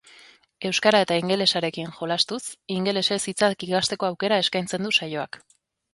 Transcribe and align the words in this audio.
Euskara 0.69 1.01
eta 1.05 1.17
ingelesarekin 1.23 1.91
jolastuz, 1.99 2.41
ingelesez 2.77 3.21
hitzak 3.33 3.67
ikasteko 3.69 4.09
aukera 4.11 4.41
eskaintzen 4.47 4.89
du 4.89 4.95
saioak. 4.99 5.43